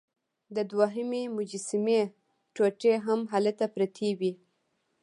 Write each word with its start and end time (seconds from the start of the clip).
د 0.55 0.57
دوهمې 0.71 1.23
مجسمې 1.37 2.01
ټوټې 2.55 2.93
هم 3.05 3.19
هلته 3.33 3.65
پرتې 3.75 4.09
وې. 4.19 4.31